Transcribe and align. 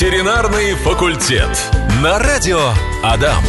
Ветеринарный 0.00 0.74
факультет. 0.74 1.48
На 2.00 2.20
радио 2.20 2.60
Адам. 3.02 3.42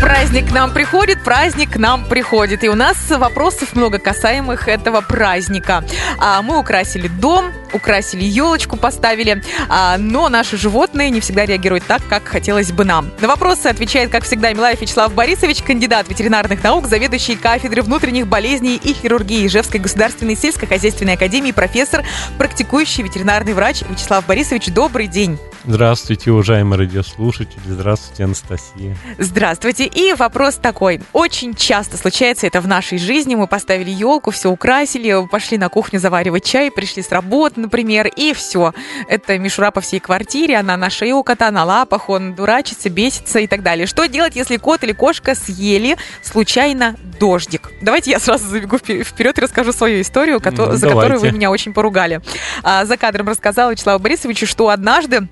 Праздник 0.00 0.48
к 0.48 0.52
нам 0.52 0.74
приходит, 0.74 1.22
праздник 1.22 1.74
к 1.74 1.76
нам 1.76 2.04
приходит. 2.04 2.64
И 2.64 2.68
у 2.68 2.74
нас 2.74 2.96
вопросов 3.08 3.76
много 3.76 4.00
касаемых 4.00 4.66
этого 4.66 5.02
праздника. 5.02 5.84
А, 6.18 6.42
мы 6.42 6.58
украсили 6.58 7.06
дом, 7.06 7.52
украсили 7.72 8.24
елочку, 8.24 8.76
поставили, 8.76 9.42
а, 9.68 9.96
но 9.98 10.28
наши 10.28 10.56
животные 10.56 11.10
не 11.10 11.20
всегда 11.20 11.46
реагируют 11.46 11.84
так, 11.86 12.02
как 12.08 12.26
хотелось 12.26 12.72
бы 12.72 12.84
нам. 12.84 13.10
На 13.20 13.28
вопросы 13.28 13.66
отвечает, 13.66 14.10
как 14.10 14.24
всегда, 14.24 14.52
Милаев 14.52 14.80
Вячеслав 14.80 15.14
Борисович, 15.14 15.62
кандидат 15.62 16.08
ветеринарных 16.08 16.62
наук, 16.62 16.86
заведующий 16.86 17.36
кафедрой 17.36 17.82
внутренних 17.82 18.26
болезней 18.26 18.76
и 18.76 18.92
хирургии 18.92 19.46
Ижевской 19.46 19.80
государственной 19.80 20.36
сельскохозяйственной 20.36 21.14
академии, 21.14 21.52
профессор, 21.52 22.04
практикующий 22.38 23.02
ветеринарный 23.02 23.54
врач 23.54 23.82
Вячеслав 23.88 24.26
Борисович. 24.26 24.68
Добрый 24.68 25.06
день. 25.06 25.38
Здравствуйте, 25.66 26.30
уважаемые 26.30 26.78
радиослушатели. 26.78 27.60
Здравствуйте, 27.66 28.24
Анастасия. 28.24 28.96
Здравствуйте. 29.18 29.84
И 29.84 30.14
вопрос 30.14 30.54
такой. 30.54 31.02
Очень 31.12 31.54
часто 31.54 31.98
случается 31.98 32.46
это 32.46 32.62
в 32.62 32.66
нашей 32.66 32.96
жизни. 32.96 33.34
Мы 33.34 33.46
поставили 33.46 33.90
елку, 33.90 34.30
все 34.30 34.48
украсили, 34.50 35.14
пошли 35.28 35.58
на 35.58 35.68
кухню 35.68 35.98
заваривать 36.00 36.44
чай, 36.44 36.70
пришли 36.70 37.02
с 37.02 37.10
работы, 37.12 37.60
например, 37.60 38.06
и 38.06 38.32
все. 38.32 38.72
Это 39.06 39.38
мишура 39.38 39.70
по 39.70 39.82
всей 39.82 40.00
квартире, 40.00 40.56
она 40.56 40.78
на 40.78 40.88
шее 40.88 41.12
у 41.12 41.22
кота, 41.22 41.50
на 41.50 41.64
лапах, 41.64 42.08
он 42.08 42.34
дурачится, 42.34 42.88
бесится 42.88 43.38
и 43.40 43.46
так 43.46 43.62
далее. 43.62 43.86
Что 43.86 44.06
делать, 44.06 44.36
если 44.36 44.56
кот 44.56 44.82
или 44.82 44.92
кошка 44.92 45.34
съели 45.34 45.98
случайно 46.22 46.96
дождик? 47.20 47.70
Давайте 47.82 48.12
я 48.12 48.18
сразу 48.18 48.46
забегу 48.48 48.78
вперед 48.78 49.36
и 49.36 49.40
расскажу 49.42 49.72
свою 49.74 50.00
историю, 50.00 50.40
Ну, 50.42 50.50
за 50.50 50.56
давайте. 50.56 50.88
которую 50.88 51.20
вы 51.20 51.32
меня 51.32 51.50
очень 51.50 51.74
поругали. 51.74 52.22
А, 52.62 52.86
За 52.86 52.96
кадром 52.96 53.28
рассказала 53.28 53.70
Вячеславу 53.72 53.98
Борисовичу, 54.02 54.46
что 54.46 54.70
однажды 54.70 55.28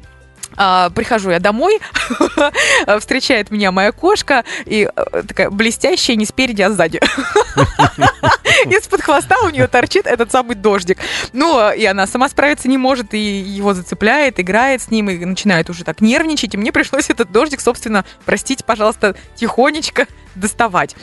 а, 0.59 0.91
прихожу 0.91 1.31
я 1.31 1.39
домой, 1.39 1.79
встречает 2.99 3.51
меня 3.53 3.71
моя 3.71 3.93
кошка, 3.93 4.45
и 4.67 4.89
э, 4.95 5.23
такая 5.27 5.51
блестящая 5.51 6.17
не 6.17 6.27
спереди, 6.27 6.63
а 6.63 6.71
сзади. 6.71 7.01
Из-под 8.67 9.03
хвоста 9.03 9.37
у 9.45 9.51
нее 9.51 9.69
торчит 9.69 10.07
этот 10.07 10.33
самый 10.33 10.57
дождик. 10.57 10.99
Ну, 11.33 11.73
и 11.73 11.85
она 11.85 12.09
сама 12.09 12.29
справиться 12.29 12.69
не 12.69 12.77
может, 12.77 13.15
и 13.15 13.19
его 13.19 13.73
зацепляет, 13.73 14.41
играет 14.41 14.83
с 14.83 14.91
ним, 14.91 15.11
и 15.11 15.25
начинает 15.25 15.71
уже 15.71 15.85
так 15.85 16.01
нервничать. 16.01 16.55
И 16.55 16.59
мне 16.59 16.73
пришлось 16.73 17.09
этот 17.09 17.31
дождик, 17.31 17.61
собственно, 17.61 18.05
простите, 18.25 18.65
пожалуйста, 18.65 19.15
тихонечко 19.37 20.09
доставать. 20.39 20.97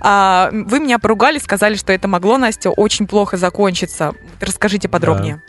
А, 0.00 0.50
вы 0.52 0.80
меня 0.80 0.98
поругали, 0.98 1.38
сказали, 1.38 1.76
что 1.76 1.92
это 1.92 2.08
могло, 2.08 2.38
Настя, 2.38 2.70
очень 2.70 3.06
плохо 3.06 3.36
закончиться. 3.36 4.14
Расскажите 4.40 4.88
подробнее. 4.88 5.42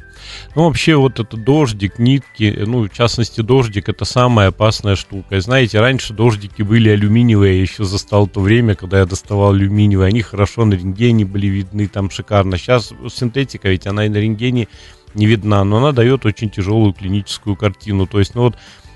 Ну, 0.55 0.65
вообще, 0.65 0.95
вот 0.95 1.19
это 1.19 1.37
дождик, 1.37 1.99
нитки, 1.99 2.63
ну, 2.65 2.87
в 2.87 2.89
частности, 2.89 3.41
дождик, 3.41 3.89
это 3.89 4.05
самая 4.05 4.49
опасная 4.49 4.95
штука. 4.95 5.35
И 5.35 5.39
знаете, 5.39 5.79
раньше 5.79 6.13
дождики 6.13 6.61
были 6.61 6.89
алюминиевые, 6.89 7.57
я 7.57 7.61
еще 7.61 7.83
застал 7.83 8.27
то 8.27 8.39
время, 8.39 8.75
когда 8.75 8.99
я 8.99 9.05
доставал 9.05 9.51
алюминиевые, 9.51 10.07
они 10.07 10.21
хорошо 10.21 10.65
на 10.65 10.73
рентгене 10.73 11.25
были 11.25 11.47
видны, 11.47 11.87
там 11.87 12.09
шикарно. 12.09 12.57
Сейчас 12.57 12.93
синтетика, 13.11 13.69
ведь 13.69 13.87
она 13.87 14.05
и 14.05 14.09
на 14.09 14.17
рентгене 14.17 14.67
не 15.13 15.25
видна, 15.25 15.63
но 15.63 15.77
она 15.77 15.91
дает 15.91 16.25
очень 16.25 16.49
тяжелую 16.49 16.93
клиническую 16.93 17.55
картину. 17.55 18.07
То 18.07 18.19
есть, 18.19 18.35
ну 18.35 18.43
вот, 18.43 18.55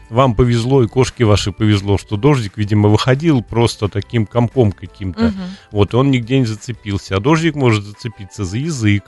вам 0.09 0.35
повезло, 0.35 0.83
и 0.83 0.87
кошке 0.87 1.25
вашей 1.25 1.53
повезло, 1.53 1.97
что 1.97 2.17
дождик, 2.17 2.57
видимо, 2.57 2.89
выходил 2.89 3.41
просто 3.41 3.87
таким 3.87 4.25
комком 4.25 4.71
каким-то. 4.71 5.25
Мгм. 5.25 5.43
Вот, 5.71 5.93
и 5.93 5.97
он 5.97 6.11
нигде 6.11 6.39
не 6.39 6.45
зацепился. 6.45 7.15
А 7.15 7.19
дождик 7.19 7.55
может 7.55 7.83
зацепиться 7.83 8.45
за 8.45 8.57
язык, 8.57 9.03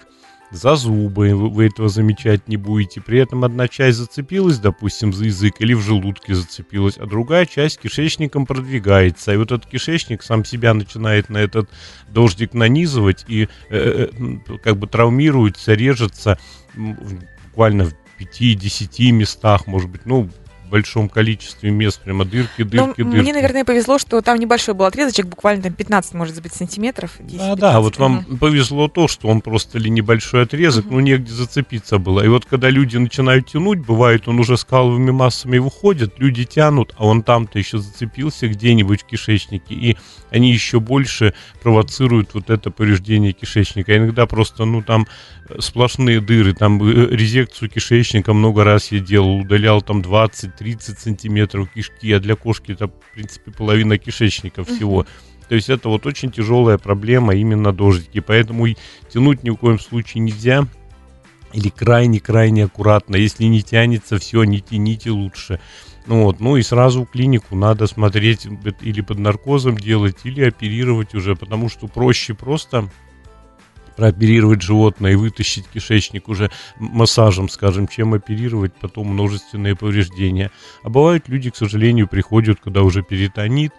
за 0.52 0.76
зубы, 0.76 1.36
вы, 1.36 1.50
вы 1.50 1.68
этого 1.68 1.90
замечать 1.90 2.48
не 2.48 2.58
будете. 2.58 3.02
При 3.02 3.20
этом 3.20 3.44
одна 3.44 3.68
часть 3.68 3.98
зацепилась, 3.98 4.58
допустим, 4.58 5.14
за 5.14 5.26
язык 5.26 5.56
или 5.60 5.74
в 5.74 5.82
желудке 5.82 6.34
зацепилась, 6.34 6.98
а 6.98 7.06
другая 7.06 7.46
часть 7.46 7.80
кишечником 7.80 8.46
продвигается. 8.46 9.32
И 9.34 9.38
вот 9.38 9.52
этот 9.52 9.68
кишечник 9.68 10.24
сам 10.24 10.44
себя 10.44 10.74
начинает 10.74 11.30
на 11.30 11.38
этот 11.38 11.70
дождик 12.10 12.54
нанизывать 12.54 13.26
и 13.28 13.48
э, 13.70 14.10
э, 14.12 14.58
как 14.64 14.78
бы 14.78 14.88
травмируется, 14.88 15.74
режется 15.74 16.40
буквально 16.76 17.86
в 17.86 17.94
5-10 18.20 19.12
местах, 19.12 19.68
может 19.68 19.90
быть, 19.90 20.06
ну, 20.06 20.30
большом 20.70 21.10
количестве 21.10 21.72
мест, 21.72 22.02
прямо 22.04 22.26
дырки, 22.26 22.64
дырки, 22.64 23.02
Ну, 23.02 23.10
дырки. 23.12 23.22
мне, 23.22 23.34
наверное, 23.34 23.66
повезло, 23.66 23.98
что 24.00 24.22
там 24.22 24.40
небольшой 24.40 24.74
был 24.76 24.86
отрезочек, 24.86 25.26
буквально 25.28 25.64
там 25.64 25.74
15, 25.74 26.14
может 26.14 26.42
быть, 26.42 26.54
сантиметров. 26.54 27.16
10, 27.20 27.38
Да, 27.38 27.56
да, 27.56 27.72
15. 27.74 27.84
вот 27.84 27.98
вам 27.98 28.26
Мгм. 28.28 28.38
повезло 28.38 28.88
то, 28.88 29.08
что 29.08 29.28
он 29.28 29.42
просто 29.42 29.78
ли 29.80 29.90
небольшой 29.90 30.44
отрезок, 30.44 30.86
Мгм. 30.86 30.94
ну 30.96 31.00
негде 31.02 31.32
зацепиться 31.32 31.98
было. 31.98 32.22
И 32.24 32.28
вот 32.28 32.46
когда 32.46 32.70
люди 32.70 32.98
начинают 32.98 33.48
тянуть, 33.48 33.80
бывает, 33.80 34.28
он 34.28 34.40
уже 34.40 34.58
скаловыми 34.58 35.12
массами 35.12 35.58
выходит, 35.58 36.20
люди 36.20 36.46
тянут, 36.46 36.94
а 36.98 37.06
он 37.06 37.24
там-то 37.24 37.58
еще 37.60 37.80
зацепился 37.80 38.48
где-нибудь 38.48 39.02
в 39.02 39.06
кишечнике, 39.06 39.74
и 39.74 39.98
они 40.32 40.52
еще 40.52 40.80
больше 40.80 41.34
провоцируют 41.62 42.34
вот 42.34 42.50
это 42.50 42.72
повреждение 42.72 43.34
кишечника. 43.34 43.96
Иногда 43.98 44.26
просто, 44.26 44.66
ну 44.66 44.82
там 44.82 45.08
э, 45.50 45.60
сплошные 45.60 46.22
дыры, 46.22 46.54
там 46.54 46.82
э, 46.84 47.08
резекцию 47.16 47.70
кишечника 47.70 48.34
много 48.34 48.64
раз 48.64 48.92
я 48.92 49.00
делал, 49.00 49.38
удалял 49.40 49.82
там 49.82 50.02
20-30 50.60 51.00
сантиметров 51.00 51.70
кишки, 51.74 52.12
а 52.14 52.20
для 52.20 52.36
кошки 52.36 52.72
это, 52.72 52.88
в 52.88 53.14
принципе, 53.14 53.52
половина 53.52 53.98
кишечника 53.98 54.64
всего. 54.64 55.06
То 55.48 55.56
есть 55.56 55.70
это 55.70 55.90
вот 55.90 56.06
очень 56.06 56.32
тяжелая 56.32 56.78
проблема 56.78 57.36
именно 57.36 57.74
дождики. 57.74 58.20
Поэтому 58.20 58.68
и 58.68 58.76
тянуть 59.12 59.44
ни 59.44 59.50
в 59.50 59.56
коем 59.56 59.80
случае 59.80 60.22
нельзя. 60.22 60.68
Или 61.52 61.70
крайне-крайне 61.70 62.66
аккуратно. 62.66 63.16
Если 63.16 63.46
не 63.46 63.64
тянется, 63.64 64.20
все, 64.20 64.44
не 64.44 64.62
тяните 64.62 65.10
лучше. 65.10 65.60
Ну, 66.06 66.24
вот, 66.24 66.40
ну 66.40 66.58
и 66.58 66.62
сразу 66.62 67.06
клинику 67.06 67.56
надо 67.56 67.88
смотреть 67.88 68.48
или 68.82 69.02
под 69.02 69.20
наркозом 69.20 69.78
делать, 69.78 70.18
или 70.24 70.44
оперировать 70.44 71.16
уже, 71.16 71.36
потому 71.36 71.70
что 71.70 71.88
проще 71.88 72.36
просто 72.36 72.90
прооперировать 74.00 74.62
животное 74.62 75.12
и 75.12 75.16
вытащить 75.16 75.68
кишечник 75.68 76.30
уже 76.30 76.50
массажем, 76.78 77.50
скажем, 77.50 77.86
чем 77.86 78.14
оперировать 78.14 78.72
потом 78.80 79.08
множественные 79.08 79.76
повреждения. 79.76 80.52
А 80.84 80.90
бывают 80.90 81.28
люди, 81.28 81.50
к 81.50 81.58
сожалению, 81.58 82.08
приходят, 82.08 82.62
когда 82.64 82.84
уже 82.84 83.04
перитонит, 83.04 83.74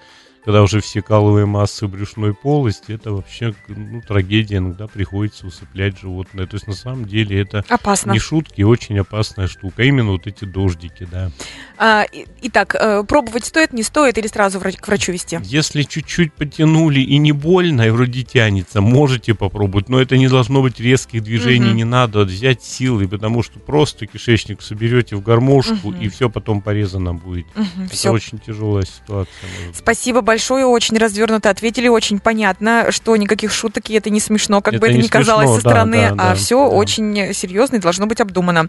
когда 0.45 0.63
уже 0.63 0.81
все 0.81 1.03
каловые 1.03 1.47
массы 1.47 1.87
брюшной 1.87 2.35
полости, 2.35 2.93
это 2.93 3.13
вообще 3.13 3.55
ну, 3.69 4.01
трагедия, 4.01 4.57
иногда 4.57 4.87
приходится 4.87 5.47
усыплять 5.47 5.99
животное. 6.01 6.47
То 6.47 6.57
есть 6.57 6.67
на 6.67 6.73
самом 6.75 7.05
деле 7.05 7.41
это 7.41 7.65
Опасно. 7.69 8.13
не 8.13 8.19
шутки, 8.19 8.63
очень 8.63 8.99
опасная 8.99 9.49
штука. 9.49 9.83
Именно 9.83 10.13
вот 10.13 10.27
эти 10.27 10.45
дождики, 10.45 11.07
да. 11.11 11.31
А, 11.77 12.05
и- 12.11 12.27
итак, 12.43 12.75
э, 12.75 13.05
пробовать 13.05 13.45
стоит, 13.45 13.73
не 13.73 13.83
стоит 13.83 14.17
или 14.19 14.27
сразу 14.27 14.59
врач- 14.59 14.79
к 14.81 14.87
врачу 14.89 15.13
вести? 15.13 15.39
Если 15.45 15.83
чуть-чуть 15.83 16.33
потянули 16.33 17.01
и 17.01 17.19
не 17.19 17.33
больно, 17.33 17.83
и 17.83 17.91
вроде 17.91 18.23
тянется, 18.23 18.81
можете 18.81 19.35
попробовать, 19.35 19.89
но 19.89 20.01
это 20.01 20.17
не 20.17 20.29
должно 20.29 20.63
быть 20.63 20.81
резких 20.81 21.23
движений, 21.23 21.67
Мгм. 21.69 21.77
не 21.77 21.85
надо 21.85 22.21
взять 22.25 22.63
силы, 22.63 23.09
потому 23.09 23.43
что 23.43 23.59
просто 23.59 24.07
кишечник 24.07 24.63
соберете 24.63 25.17
в 25.17 25.23
гармошку, 25.23 25.91
Мгм. 25.91 26.01
и 26.01 26.09
все 26.09 26.31
потом 26.31 26.61
порезано 26.63 27.15
будет. 27.15 27.47
Это 27.55 27.93
Все. 27.95 28.11
очень 28.11 28.39
тяжелая 28.39 28.85
ситуация. 28.85 29.31
Спасибо 29.75 30.23
большое, 30.31 30.65
очень 30.65 30.97
развернуто 30.97 31.51
ответили, 31.51 31.89
очень 31.89 32.21
понятно, 32.21 32.93
что 32.93 33.17
никаких 33.17 33.51
шуток, 33.53 33.91
и 33.91 33.95
это 33.95 34.11
не 34.11 34.21
смешно, 34.21 34.61
как 34.61 34.75
бы 34.75 34.87
Это 34.87 34.87
это 34.87 34.97
не 34.99 35.03
ни 35.03 35.09
казалось 35.09 35.49
со 35.49 35.55
да, 35.57 35.61
стороны, 35.61 35.97
да, 35.97 36.13
а 36.13 36.29
да, 36.29 36.35
все 36.37 36.69
очень 36.69 37.35
серьезно 37.35 37.77
и 37.77 37.79
должно 37.81 38.07
быть 38.07 38.21
обдумано. 38.21 38.69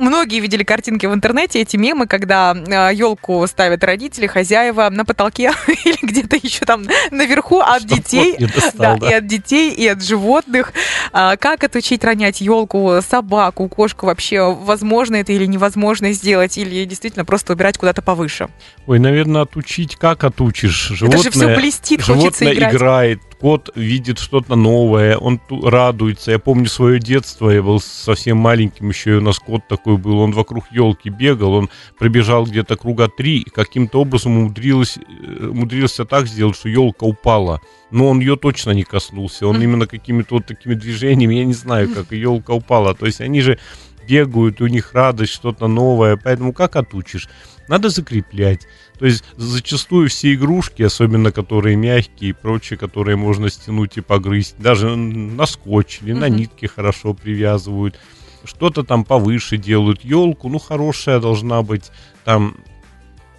А 0.00 0.02
Многие 0.02 0.40
видели 0.40 0.64
картинки 0.64 1.04
в 1.06 1.12
интернете, 1.14 1.60
эти 1.60 1.76
мемы, 1.76 2.06
когда 2.06 2.52
елку 2.90 3.46
ставят 3.46 3.84
родители, 3.84 4.26
хозяева 4.26 4.88
на 4.90 5.04
потолке 5.04 5.52
или 5.84 5.98
где-то 6.02 6.36
еще 6.36 6.64
там 6.64 6.84
наверху 7.10 7.60
от 7.60 7.82
Чтоб 7.82 7.98
детей. 7.98 8.36
достал, 8.38 8.72
Да, 8.74 8.96
да. 8.96 9.10
и 9.10 9.12
от 9.14 9.26
детей, 9.26 9.72
и 9.72 9.86
от 9.86 10.02
животных. 10.02 10.72
А, 11.12 11.36
Как 11.36 11.64
отучить 11.64 12.02
ронять 12.02 12.40
елку, 12.40 12.98
собаку, 13.06 13.68
кошку 13.68 14.06
вообще? 14.06 14.40
Возможно 14.54 15.16
это 15.16 15.32
или 15.32 15.44
невозможно 15.46 16.12
сделать? 16.12 16.56
Или 16.56 16.84
действительно 16.86 17.24
просто 17.24 17.52
убирать 17.52 17.76
куда-то 17.78 18.00
повыше? 18.02 18.48
Ой, 18.86 18.98
наверное, 18.98 19.42
отучить, 19.42 19.96
как 19.96 20.24
отучишь? 20.24 20.90
это 20.92 21.18
же 21.18 21.30
все 21.30 21.40
Животное, 21.40 21.56
блестит, 21.56 22.02
хочется 22.02 22.44
животное 22.44 22.52
играть. 22.54 22.74
играет, 22.74 23.20
кот 23.40 23.70
видит 23.74 24.18
что-то 24.18 24.54
новое, 24.54 25.16
он 25.16 25.40
радуется. 25.48 26.30
Я 26.30 26.38
помню 26.38 26.66
свое 26.66 27.00
детство, 27.00 27.48
я 27.48 27.62
был 27.62 27.80
совсем 27.80 28.36
маленьким 28.36 28.90
еще, 28.90 29.12
и 29.12 29.18
у 29.18 29.20
нас 29.22 29.38
кот 29.38 29.66
такой 29.66 29.96
был, 29.96 30.18
он 30.18 30.32
вокруг 30.32 30.70
елки 30.70 31.08
бегал, 31.08 31.54
он 31.54 31.70
пробежал 31.98 32.44
где-то 32.44 32.76
круга 32.76 33.08
три, 33.08 33.38
и 33.38 33.50
каким-то 33.50 34.02
образом 34.02 34.36
умудрилось, 34.36 34.98
э, 34.98 35.46
умудрился 35.46 36.04
так 36.04 36.26
сделать, 36.26 36.56
что 36.56 36.68
елка 36.68 37.06
упала. 37.06 37.60
Но 37.90 38.08
он 38.08 38.20
ее 38.20 38.36
точно 38.36 38.72
не 38.72 38.84
коснулся, 38.84 39.46
он 39.46 39.60
именно 39.62 39.86
какими-то 39.86 40.34
вот 40.34 40.46
такими 40.46 40.74
движениями, 40.74 41.36
я 41.36 41.44
не 41.44 41.54
знаю, 41.54 41.92
как 41.92 42.12
елка 42.12 42.52
упала. 42.52 42.94
То 42.94 43.06
есть 43.06 43.22
они 43.22 43.40
же 43.40 43.58
бегают, 44.06 44.60
у 44.60 44.66
них 44.66 44.92
радость, 44.92 45.32
что-то 45.32 45.66
новое, 45.66 46.16
поэтому 46.16 46.52
как 46.52 46.76
отучишь? 46.76 47.28
Надо 47.68 47.88
закреплять. 47.88 48.66
То 49.00 49.06
есть 49.06 49.24
зачастую 49.38 50.10
все 50.10 50.34
игрушки, 50.34 50.82
особенно 50.82 51.32
которые 51.32 51.74
мягкие 51.74 52.30
и 52.30 52.34
прочие, 52.34 52.78
которые 52.78 53.16
можно 53.16 53.48
стянуть 53.48 53.96
и 53.96 54.02
погрызть, 54.02 54.56
даже 54.58 54.94
на 54.94 55.46
скотч 55.46 56.00
или 56.02 56.12
на 56.12 56.28
нитке 56.28 56.68
хорошо 56.68 57.14
привязывают. 57.14 57.98
что-то 58.44 58.82
там 58.82 59.04
повыше 59.04 59.56
делают. 59.56 60.04
Елку, 60.04 60.50
ну, 60.50 60.58
хорошая 60.58 61.18
должна 61.18 61.62
быть, 61.62 61.90
там, 62.24 62.56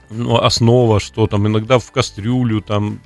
ну, 0.10 0.38
основа, 0.38 1.00
что 1.00 1.28
там, 1.28 1.48
иногда 1.48 1.78
в 1.78 1.92
кастрюлю, 1.92 2.62
там, 2.62 3.00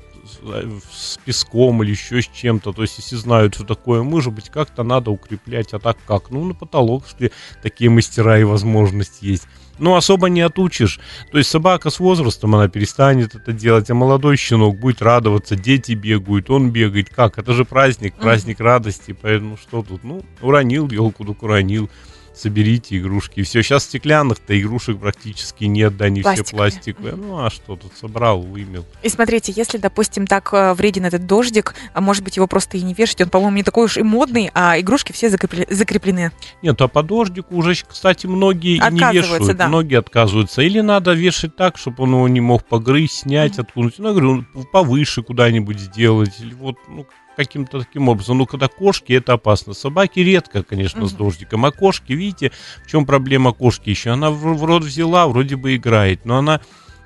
с 0.92 1.20
песком 1.24 1.84
или 1.84 1.92
еще 1.92 2.22
с 2.22 2.28
чем-то. 2.28 2.74
То 2.74 2.82
есть, 2.82 2.98
если 2.98 3.16
знают, 3.16 3.56
что 3.56 3.64
такое, 3.64 4.02
может 4.02 4.34
быть, 4.34 4.50
как-то 4.50 4.84
надо 4.84 5.12
укреплять. 5.12 5.74
А 5.74 5.80
так 5.80 5.98
как? 6.08 6.32
Ну, 6.32 6.46
на 6.46 6.54
потолок, 6.54 7.04
если 7.12 7.32
такие 7.62 7.90
мастера 7.90 8.40
и 8.40 8.44
возможности 8.44 9.26
есть. 9.26 9.48
Ну, 9.78 9.96
особо 9.96 10.30
не 10.30 10.42
отучишь. 10.42 11.00
То 11.32 11.38
есть 11.38 11.50
собака 11.50 11.90
с 11.90 12.00
возрастом, 12.00 12.56
она 12.56 12.68
перестанет 12.68 13.36
это 13.36 13.52
делать, 13.52 13.90
а 13.90 13.94
молодой 13.94 14.38
щенок 14.38 14.80
будет 14.80 15.02
радоваться, 15.02 15.56
дети 15.56 15.94
бегают, 15.94 16.50
он 16.50 16.72
бегает. 16.72 17.10
Как? 17.10 17.38
Это 17.38 17.54
же 17.54 17.66
праздник, 17.66 18.16
праздник 18.16 18.60
радости. 18.60 19.16
Поэтому 19.20 19.58
что 19.58 19.84
тут? 19.84 20.04
Ну, 20.04 20.24
уронил 20.42 20.90
елку, 20.90 21.26
так 21.26 21.44
уронил 21.44 21.90
соберите 22.38 22.98
игрушки. 22.98 23.40
И 23.40 23.44
все, 23.44 23.64
сейчас 23.64 23.86
стеклянных-то 23.86 24.60
игрушек 24.60 25.00
практически 25.00 25.66
нет, 25.66 25.98
да, 25.98 26.10
не 26.10 26.22
все 26.22 26.44
пластиковые. 26.44 27.16
Ну, 27.16 27.44
а 27.44 27.50
что 27.50 27.76
тут, 27.76 27.94
собрал, 28.00 28.42
вымел. 28.42 28.86
И 29.04 29.10
смотрите, 29.10 29.54
если, 29.56 29.78
допустим, 29.78 30.28
так 30.28 30.50
э, 30.54 30.74
вреден 30.74 31.06
этот 31.06 31.26
дождик, 31.26 31.76
а 31.94 32.02
может 32.02 32.24
быть, 32.24 32.36
его 32.36 32.48
просто 32.48 32.78
и 32.78 32.82
не 32.82 32.94
вешать, 32.94 33.22
он, 33.22 33.30
по-моему, 33.30 33.58
не 33.58 33.64
такой 33.64 33.86
уж 33.86 33.98
и 33.98 34.04
модный, 34.04 34.52
а 34.54 34.80
игрушки 34.80 35.12
все 35.12 35.30
закреплены. 35.30 36.32
Нет, 36.62 36.82
а 36.82 36.88
по 36.88 37.04
дождику 37.04 37.56
уже, 37.56 37.76
кстати, 37.88 38.28
многие 38.28 38.78
и 38.78 38.92
не 38.92 39.14
вешают, 39.14 39.58
да. 39.58 39.68
многие 39.68 39.98
отказываются. 39.98 40.62
Или 40.62 40.82
надо 40.82 41.14
вешать 41.14 41.56
так, 41.56 41.78
чтобы 41.78 42.04
он 42.04 42.12
его 42.12 42.28
не 42.28 42.42
мог 42.42 42.64
погрызть, 42.66 43.20
снять, 43.20 43.58
mm-hmm. 43.58 43.62
откуда-нибудь. 43.62 44.00
Ну, 44.00 44.08
я 44.08 44.14
говорю, 44.14 44.46
повыше 44.72 45.24
куда-нибудь 45.24 45.80
сделать. 45.80 46.34
Или 46.40 46.54
вот, 46.54 46.76
ну, 46.88 47.06
каким-то 47.36 47.80
таким 47.80 48.10
образом. 48.10 48.38
Ну, 48.38 48.46
когда 48.46 48.68
кошки, 48.68 49.14
это 49.14 49.34
опасно. 49.34 49.74
Собаки 49.74 50.20
редко, 50.20 50.64
конечно, 50.64 51.02
угу. 51.02 51.10
с 51.10 51.14
дождиком. 51.14 51.66
А 51.66 51.72
кошки, 51.72 52.14
видите, 52.14 52.52
в 52.84 52.90
чем 52.90 53.06
проблема 53.06 53.54
кошки 53.54 53.90
еще? 53.90 54.12
Она 54.12 54.32
в, 54.32 54.58
в 54.58 54.64
рот 54.64 54.84
взяла, 54.84 55.28
вроде 55.28 55.56
бы 55.56 55.76
играет, 55.76 56.26
но 56.26 56.38
она 56.38 56.62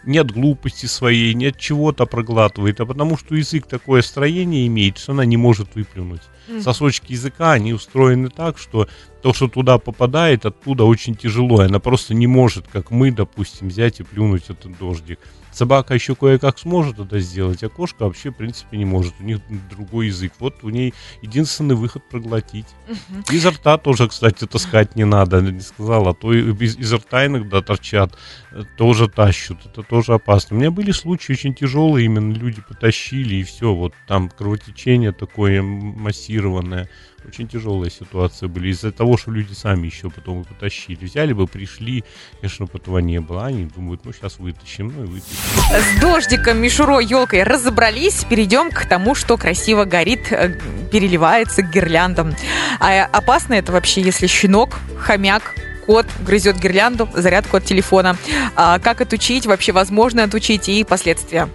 нет 0.05 0.31
глупости 0.31 0.85
своей, 0.85 1.33
нет 1.33 1.57
чего-то 1.57 2.05
проглатывает, 2.05 2.79
а 2.79 2.85
потому 2.85 3.17
что 3.17 3.35
язык 3.35 3.67
такое 3.67 4.01
строение 4.01 4.65
имеет, 4.67 4.97
что 4.97 5.11
она 5.11 5.25
не 5.25 5.37
может 5.37 5.75
выплюнуть. 5.75 6.21
Mm. 6.47 6.61
Сосочки 6.61 7.11
языка, 7.11 7.53
они 7.53 7.73
устроены 7.73 8.29
так, 8.29 8.57
что 8.57 8.87
то, 9.21 9.33
что 9.33 9.47
туда 9.47 9.77
попадает, 9.77 10.45
оттуда 10.45 10.85
очень 10.85 11.15
тяжело. 11.15 11.59
Она 11.59 11.79
просто 11.79 12.13
не 12.13 12.27
может, 12.27 12.67
как 12.67 12.91
мы, 12.91 13.11
допустим, 13.11 13.67
взять 13.67 13.99
и 13.99 14.03
плюнуть 14.03 14.45
этот 14.49 14.77
дождик. 14.77 15.19
Собака 15.59 15.93
еще 15.93 16.15
кое-как 16.15 16.57
сможет 16.57 16.99
это 16.99 17.19
сделать, 17.19 17.63
а 17.63 17.67
кошка 17.67 18.05
вообще, 18.05 18.29
в 18.31 18.35
принципе, 18.35 18.77
не 18.77 18.85
может. 18.85 19.15
У 19.19 19.23
них 19.23 19.39
другой 19.69 20.07
язык. 20.07 20.31
Вот 20.39 20.63
у 20.63 20.69
ней 20.69 20.93
единственный 21.21 21.75
выход 21.75 22.01
проглотить. 22.07 22.67
Угу. 22.87 23.35
Изо 23.35 23.51
рта 23.51 23.77
тоже, 23.77 24.07
кстати, 24.07 24.47
таскать 24.47 24.95
не 24.95 25.03
надо. 25.03 25.41
Не 25.41 25.59
сказала, 25.59 26.11
а 26.11 26.13
то 26.13 26.31
из, 26.33 26.77
из 26.77 26.93
рта 26.93 27.25
иногда 27.25 27.61
торчат, 27.61 28.17
э, 28.53 28.63
тоже 28.77 29.09
тащут. 29.09 29.57
Это 29.65 29.83
тоже 29.83 30.13
опасно. 30.13 30.55
У 30.55 30.59
меня 30.61 30.71
были 30.71 30.93
случаи 30.93 31.33
очень 31.33 31.53
тяжелые, 31.53 32.05
именно 32.05 32.33
люди 32.33 32.61
потащили, 32.65 33.35
и 33.35 33.43
все. 33.43 33.75
Вот 33.75 33.93
там 34.07 34.29
кровотечение 34.29 35.11
такое 35.11 35.61
массированное. 35.61 36.87
Очень 37.25 37.47
тяжелые 37.47 37.91
ситуации 37.91 38.47
были 38.47 38.69
из-за 38.69 38.91
того, 38.91 39.17
что 39.17 39.31
люди 39.31 39.53
сами 39.53 39.87
еще 39.87 40.09
потом 40.09 40.41
и 40.41 40.43
потащили. 40.43 41.05
Взяли 41.05 41.33
бы, 41.33 41.47
пришли, 41.47 42.03
конечно, 42.41 42.67
этого 42.73 42.99
не 42.99 43.19
было. 43.19 43.45
Они 43.45 43.65
думают, 43.65 44.05
ну 44.05 44.13
сейчас 44.13 44.39
вытащим, 44.39 44.93
ну 44.95 45.03
и 45.03 45.07
вытащим. 45.07 45.37
С 45.71 46.01
дождиком, 46.01 46.57
мишурой, 46.57 47.05
елкой 47.05 47.43
разобрались. 47.43 48.25
Перейдем 48.25 48.71
к 48.71 48.85
тому, 48.85 49.15
что 49.15 49.37
красиво 49.37 49.85
горит, 49.85 50.31
э, 50.31 50.57
переливается 50.91 51.61
к 51.61 51.71
гирляндам. 51.71 52.35
А 52.79 53.05
опасно 53.05 53.53
это 53.53 53.71
вообще, 53.71 54.01
если 54.01 54.27
щенок, 54.27 54.79
хомяк, 54.97 55.55
кот 55.85 56.05
грызет 56.19 56.59
гирлянду, 56.59 57.09
зарядку 57.13 57.57
от 57.57 57.65
телефона. 57.65 58.15
А 58.55 58.79
как 58.79 59.01
отучить, 59.01 59.45
вообще 59.45 59.71
возможно 59.71 60.23
отучить 60.23 60.69
и 60.69 60.83
последствия? 60.83 61.49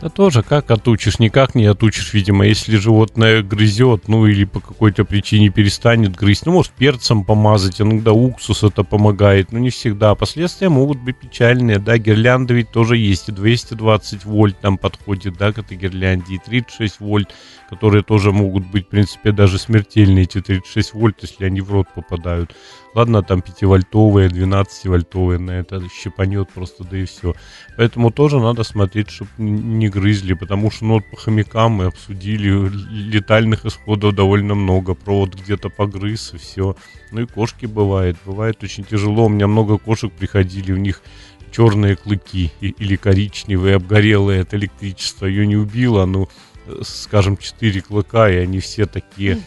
Да 0.00 0.08
тоже, 0.08 0.44
как 0.44 0.70
отучишь? 0.70 1.18
Никак 1.18 1.56
не 1.56 1.66
отучишь, 1.66 2.14
видимо. 2.14 2.46
Если 2.46 2.76
животное 2.76 3.42
грызет, 3.42 4.06
ну 4.06 4.26
или 4.26 4.44
по 4.44 4.60
какой-то 4.60 5.04
причине 5.04 5.50
перестанет 5.50 6.14
грызть, 6.14 6.46
ну, 6.46 6.52
может, 6.52 6.70
перцем 6.70 7.24
помазать, 7.24 7.80
иногда 7.80 8.12
уксус 8.12 8.62
это 8.62 8.84
помогает, 8.84 9.50
но 9.50 9.58
не 9.58 9.70
всегда. 9.70 10.14
Последствия 10.14 10.68
могут 10.68 11.00
быть 11.00 11.18
печальные, 11.18 11.80
да, 11.80 11.98
гирлянда 11.98 12.54
ведь 12.54 12.70
тоже 12.70 12.96
есть, 12.96 13.28
и 13.28 13.32
220 13.32 14.24
вольт 14.24 14.60
там 14.60 14.78
подходит, 14.78 15.36
да, 15.36 15.52
к 15.52 15.58
этой 15.58 15.76
гирлянде, 15.76 16.36
и 16.36 16.38
36 16.38 17.00
вольт, 17.00 17.34
которые 17.68 18.04
тоже 18.04 18.30
могут 18.30 18.66
быть, 18.68 18.86
в 18.86 18.90
принципе, 18.90 19.32
даже 19.32 19.58
смертельные, 19.58 20.24
эти 20.24 20.40
36 20.40 20.94
вольт, 20.94 21.16
если 21.22 21.44
они 21.44 21.60
в 21.60 21.72
рот 21.72 21.88
попадают. 21.92 22.54
Ладно, 22.94 23.22
там 23.22 23.40
5-вольтовые, 23.40 24.28
12-вольтовые, 24.28 25.38
на 25.38 25.50
это 25.52 25.82
щепанет 25.88 26.48
просто, 26.50 26.84
да 26.84 26.96
и 26.98 27.04
все. 27.04 27.34
Поэтому 27.76 28.10
тоже 28.10 28.40
надо 28.40 28.64
смотреть, 28.64 29.10
чтобы 29.10 29.30
не 29.38 29.87
грызли, 29.88 30.34
потому 30.34 30.70
что, 30.70 30.84
ну, 30.84 31.00
по 31.00 31.16
хомякам 31.16 31.72
мы 31.72 31.86
обсудили, 31.86 32.68
летальных 32.90 33.64
исходов 33.66 34.14
довольно 34.14 34.54
много, 34.54 34.94
провод 34.94 35.34
где-то 35.34 35.68
погрыз, 35.68 36.32
и 36.34 36.38
все. 36.38 36.76
Ну 37.10 37.22
и 37.22 37.26
кошки 37.26 37.66
бывает, 37.66 38.16
бывает 38.24 38.62
очень 38.62 38.84
тяжело. 38.84 39.26
У 39.26 39.28
меня 39.28 39.46
много 39.46 39.78
кошек 39.78 40.12
приходили, 40.12 40.72
у 40.72 40.76
них 40.76 41.02
черные 41.50 41.96
клыки 41.96 42.52
или 42.60 42.96
коричневые, 42.96 43.76
обгорелые 43.76 44.42
от 44.42 44.54
электричества. 44.54 45.26
Ее 45.26 45.46
не 45.46 45.56
убило, 45.56 46.04
ну, 46.04 46.28
скажем, 46.82 47.36
четыре 47.36 47.80
клыка, 47.80 48.30
и 48.30 48.36
они 48.36 48.60
все 48.60 48.86
такие 48.86 49.38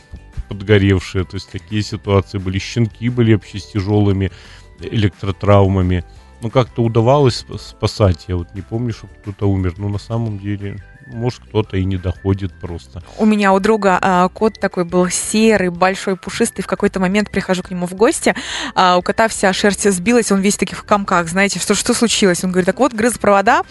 подгоревшие. 0.49 1.23
То 1.23 1.35
есть 1.35 1.49
такие 1.51 1.81
ситуации 1.83 2.37
были. 2.37 2.59
Щенки 2.59 3.09
были 3.09 3.33
вообще 3.33 3.59
с 3.59 3.71
тяжелыми 3.71 4.31
электротравмами. 4.79 6.03
Ну, 6.41 6.49
как-то 6.49 6.83
удавалось 6.83 7.45
спасать. 7.59 8.25
Я 8.27 8.35
вот 8.35 8.53
не 8.55 8.61
помню, 8.61 8.93
что 8.93 9.07
кто-то 9.07 9.47
умер. 9.47 9.75
Но 9.77 9.89
на 9.89 9.99
самом 9.99 10.39
деле, 10.39 10.77
может, 11.07 11.41
кто-то 11.41 11.77
и 11.77 11.83
не 11.83 11.97
доходит 11.97 12.53
просто. 12.59 13.03
У 13.17 13.25
меня 13.25 13.53
у 13.53 13.59
друга 13.59 13.97
а, 14.01 14.29
кот 14.29 14.59
такой 14.59 14.85
был 14.85 15.09
серый, 15.09 15.69
большой, 15.69 16.15
пушистый. 16.15 16.63
В 16.63 16.67
какой-то 16.67 16.99
момент 16.99 17.29
прихожу 17.31 17.63
к 17.63 17.71
нему 17.71 17.87
в 17.87 17.93
гости. 17.93 18.35
А, 18.75 18.97
у 18.97 19.01
кота 19.01 19.27
вся 19.27 19.51
шерсть 19.53 19.89
сбилась, 19.91 20.31
он 20.31 20.41
весь 20.41 20.55
в 20.55 20.59
таких 20.59 20.85
комках. 20.85 21.27
Знаете, 21.27 21.59
что, 21.59 21.75
что 21.75 21.93
случилось? 21.93 22.43
Он 22.43 22.51
говорит, 22.51 22.65
так 22.65 22.79
вот, 22.79 22.93
грыз 22.93 23.17
провода. 23.17 23.63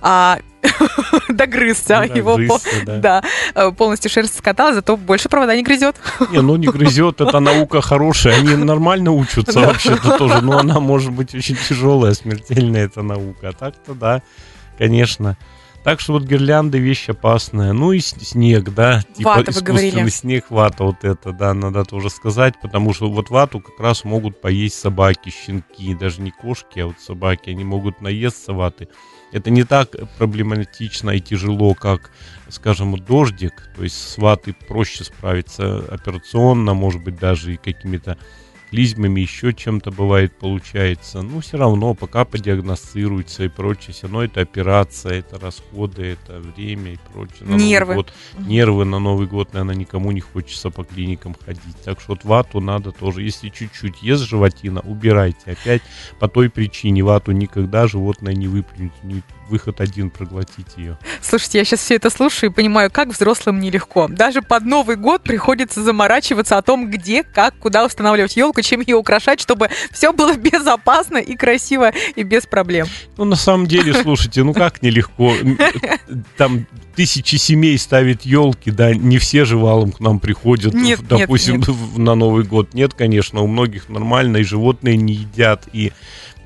А, 0.00 0.38
догрызся. 1.28 2.04
Ну, 2.08 2.14
его 2.14 2.58
да. 2.86 3.22
Э, 3.54 3.70
полностью 3.72 4.10
шерсть 4.10 4.38
скатала, 4.38 4.74
зато 4.74 4.96
больше 4.96 5.28
провода 5.28 5.54
не 5.54 5.62
грызет. 5.62 5.96
Не, 6.30 6.40
ну 6.40 6.56
не 6.56 6.66
грызет, 6.66 7.20
это 7.20 7.40
наука 7.40 7.80
хорошая. 7.80 8.38
Они 8.38 8.56
нормально 8.56 9.12
учатся 9.12 9.60
вообще-то 9.60 10.18
тоже, 10.18 10.40
но 10.40 10.58
она 10.58 10.80
может 10.80 11.12
быть 11.12 11.34
очень 11.34 11.56
тяжелая, 11.56 12.14
смертельная 12.14 12.86
эта 12.86 13.02
наука. 13.02 13.50
А 13.50 13.52
так-то 13.52 13.94
да, 13.94 14.22
конечно. 14.78 15.36
Так 15.84 16.00
что 16.00 16.14
вот 16.14 16.22
гирлянды 16.22 16.78
вещь 16.78 17.10
опасная. 17.10 17.74
Ну 17.74 17.92
и 17.92 18.00
снег, 18.00 18.72
да. 18.72 19.02
Типа 19.14 19.36
вата, 19.36 19.50
искусственный 19.50 19.90
говорили. 19.90 20.08
снег, 20.08 20.46
вата 20.48 20.82
вот 20.82 21.04
это, 21.04 21.32
да, 21.32 21.52
надо 21.52 21.84
тоже 21.84 22.08
сказать, 22.08 22.54
потому 22.62 22.94
что 22.94 23.10
вот 23.10 23.28
вату 23.28 23.60
как 23.60 23.78
раз 23.78 24.02
могут 24.04 24.40
поесть 24.40 24.78
собаки, 24.80 25.28
щенки, 25.28 25.94
даже 25.94 26.22
не 26.22 26.30
кошки, 26.30 26.80
а 26.80 26.86
вот 26.86 27.00
собаки, 27.00 27.50
они 27.50 27.64
могут 27.64 28.00
наесться 28.00 28.54
ваты. 28.54 28.88
Это 29.30 29.50
не 29.50 29.64
так 29.64 29.90
проблематично 30.16 31.10
и 31.10 31.20
тяжело, 31.20 31.74
как, 31.74 32.12
скажем, 32.48 32.96
дождик. 32.96 33.52
То 33.76 33.82
есть 33.82 33.96
с 33.96 34.16
ватой 34.16 34.54
проще 34.54 35.04
справиться 35.04 35.80
операционно, 35.90 36.72
может 36.72 37.04
быть, 37.04 37.16
даже 37.16 37.54
и 37.54 37.56
какими-то 37.58 38.16
клизмами, 38.74 39.20
еще 39.20 39.52
чем-то 39.52 39.92
бывает 39.92 40.36
получается. 40.36 41.22
Ну, 41.22 41.40
все 41.40 41.56
равно, 41.58 41.94
пока 41.94 42.24
подиагностируется 42.24 43.44
и 43.44 43.48
прочее, 43.48 43.92
все 43.92 44.02
равно 44.08 44.24
это 44.24 44.40
операция, 44.40 45.20
это 45.20 45.38
расходы, 45.38 46.02
это 46.02 46.40
время 46.40 46.94
и 46.94 46.98
прочее. 47.12 47.42
На 47.42 47.54
нервы. 47.54 47.94
год, 47.94 48.12
нервы 48.36 48.84
на 48.84 48.98
Новый 48.98 49.28
год, 49.28 49.52
наверное, 49.52 49.76
никому 49.76 50.10
не 50.10 50.20
хочется 50.20 50.70
по 50.70 50.82
клиникам 50.82 51.36
ходить. 51.44 51.76
Так 51.84 52.00
что 52.00 52.14
вот 52.14 52.24
вату 52.24 52.60
надо 52.60 52.90
тоже, 52.90 53.22
если 53.22 53.48
чуть-чуть 53.48 54.02
ест 54.02 54.24
животина, 54.24 54.80
убирайте. 54.80 55.52
Опять 55.52 55.82
по 56.18 56.26
той 56.26 56.50
причине 56.50 57.04
вату 57.04 57.30
никогда 57.30 57.86
животное 57.86 58.34
не 58.34 58.48
выплюнет, 58.48 58.92
не 59.04 59.22
выход 59.48 59.80
один 59.80 60.10
проглотить 60.10 60.66
ее. 60.76 60.98
Слушайте, 61.22 61.58
я 61.58 61.64
сейчас 61.64 61.80
все 61.80 61.96
это 61.96 62.10
слушаю 62.10 62.50
и 62.50 62.52
понимаю, 62.52 62.90
как 62.90 63.08
взрослым 63.08 63.60
нелегко. 63.60 64.08
Даже 64.08 64.42
под 64.42 64.64
Новый 64.64 64.96
год 64.96 65.22
приходится 65.22 65.82
заморачиваться 65.82 66.58
о 66.58 66.62
том, 66.62 66.90
где, 66.90 67.22
как, 67.22 67.56
куда 67.58 67.84
устанавливать 67.84 68.36
елку, 68.36 68.62
чем 68.62 68.80
ее 68.80 68.96
украшать, 68.96 69.40
чтобы 69.40 69.68
все 69.90 70.12
было 70.12 70.34
безопасно 70.36 71.18
и 71.18 71.36
красиво 71.36 71.92
и 72.16 72.22
без 72.22 72.46
проблем. 72.46 72.86
Ну, 73.16 73.24
на 73.24 73.36
самом 73.36 73.66
деле, 73.66 73.94
слушайте, 74.02 74.42
ну 74.42 74.54
как 74.54 74.82
нелегко. 74.82 75.34
Там 76.36 76.66
тысячи 76.94 77.36
семей 77.36 77.76
ставят 77.78 78.22
елки, 78.22 78.70
да, 78.70 78.94
не 78.94 79.18
все 79.18 79.44
же 79.44 79.56
валом 79.56 79.92
к 79.92 80.00
нам 80.00 80.20
приходят, 80.20 80.74
нет, 80.74 81.00
допустим, 81.06 81.58
нет, 81.58 81.68
нет. 81.68 81.98
на 81.98 82.14
Новый 82.14 82.44
год. 82.44 82.74
Нет, 82.74 82.94
конечно, 82.94 83.40
у 83.40 83.46
многих 83.46 83.88
нормально, 83.88 84.38
и 84.38 84.42
животные 84.44 84.96
не 84.96 85.14
едят, 85.14 85.68
и 85.72 85.92